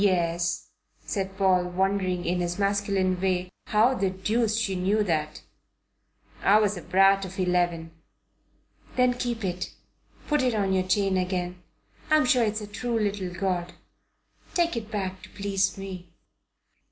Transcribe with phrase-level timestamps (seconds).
[0.01, 0.69] "Yes,"
[1.05, 5.43] said Paul, wondering, in his masculine way, how the deuce she knew that.
[6.41, 7.91] "I was a brat of eleven."
[8.95, 9.75] "Then keep it.
[10.27, 11.61] Put it on your chain again.
[12.09, 13.73] I'm sure it's a true little god.
[14.55, 16.07] Take it back to please me."